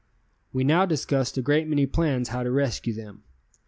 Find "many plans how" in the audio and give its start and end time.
1.67-2.41